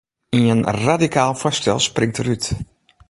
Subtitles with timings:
[0.43, 2.45] Ien ‘radikaal’ foarstel springt derút.